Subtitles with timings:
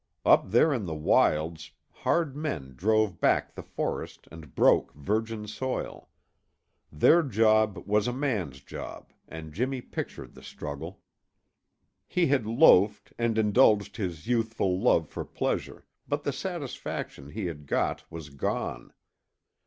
[0.25, 6.09] Up there in the wilds, hard men drove back the forest and broke virgin soil.
[6.91, 11.01] Their job was a man's job and Jimmy pictured the struggle.
[12.07, 17.67] He had loafed and indulged his youthful love for pleasure, but the satisfaction he had
[17.67, 18.93] got was gone.